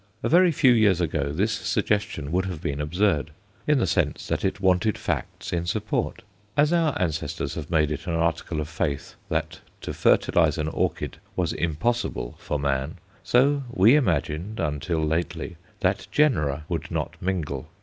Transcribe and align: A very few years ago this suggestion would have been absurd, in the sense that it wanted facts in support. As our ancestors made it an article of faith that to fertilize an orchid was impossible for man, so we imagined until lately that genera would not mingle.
A 0.23 0.29
very 0.29 0.51
few 0.51 0.71
years 0.71 0.99
ago 0.99 1.31
this 1.31 1.51
suggestion 1.51 2.31
would 2.31 2.45
have 2.45 2.59
been 2.59 2.81
absurd, 2.81 3.29
in 3.67 3.77
the 3.77 3.85
sense 3.85 4.25
that 4.29 4.43
it 4.43 4.59
wanted 4.59 4.97
facts 4.97 5.53
in 5.53 5.67
support. 5.67 6.23
As 6.57 6.73
our 6.73 6.99
ancestors 6.99 7.55
made 7.69 7.91
it 7.91 8.07
an 8.07 8.15
article 8.15 8.59
of 8.61 8.67
faith 8.67 9.13
that 9.29 9.59
to 9.81 9.93
fertilize 9.93 10.57
an 10.57 10.69
orchid 10.69 11.17
was 11.35 11.53
impossible 11.53 12.33
for 12.39 12.57
man, 12.57 12.95
so 13.23 13.61
we 13.71 13.93
imagined 13.95 14.59
until 14.59 15.03
lately 15.05 15.55
that 15.81 16.07
genera 16.11 16.65
would 16.67 16.89
not 16.89 17.13
mingle. 17.21 17.67